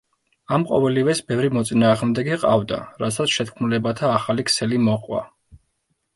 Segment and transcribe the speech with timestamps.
[0.55, 5.23] ამ ყოველივეს ბევრი მოწინააღმდეგე ჰყავდა, რასაც შეთქმულებათა ახალი ქსელი მოჰყვა.